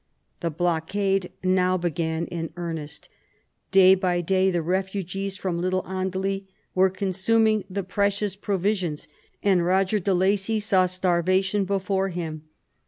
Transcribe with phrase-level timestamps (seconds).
[0.39, 3.07] The blockade now began in earnest.
[3.71, 9.07] Day by day the refugees from Little Andely were consuming the precious provisions,
[9.43, 12.45] and Eoger de Lacy saw starvation before him.